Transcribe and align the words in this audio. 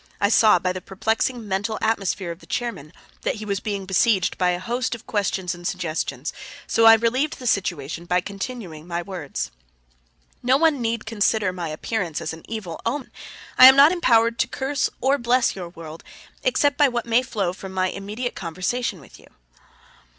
I 0.19 0.29
saw 0.29 0.57
by 0.57 0.73
the 0.73 0.81
perplexing 0.81 1.47
mental 1.47 1.77
atmosphere 1.79 2.31
of 2.31 2.39
the 2.39 2.47
chairman 2.47 2.91
that 3.21 3.35
he 3.35 3.45
was 3.45 3.59
being 3.59 3.85
besieged 3.85 4.35
by 4.35 4.49
a 4.49 4.57
host 4.59 4.95
of 4.95 5.05
questions 5.05 5.53
and 5.53 5.67
suggestions; 5.67 6.33
so 6.65 6.87
I 6.87 6.95
relieved 6.95 7.37
the 7.37 7.45
situation 7.45 8.05
by 8.05 8.19
continuing 8.19 8.87
my 8.87 9.03
words: 9.03 9.51
"No 10.41 10.57
one 10.57 10.81
need 10.81 11.05
consider 11.05 11.53
my 11.53 11.67
appearance 11.69 12.19
as 12.19 12.33
an 12.33 12.41
evil 12.49 12.81
omen. 12.83 13.11
I 13.59 13.67
am 13.67 13.75
not 13.75 13.91
empowered 13.91 14.39
to 14.39 14.47
curse 14.47 14.89
or 15.01 15.19
bless 15.19 15.55
your 15.55 15.69
world 15.69 16.03
except 16.41 16.79
by 16.79 16.87
what 16.87 17.05
may 17.05 17.21
flow 17.21 17.53
from 17.53 17.71
my 17.71 17.89
immediate 17.89 18.33
conversation 18.33 18.99
with 19.01 19.19
you." 19.19 19.27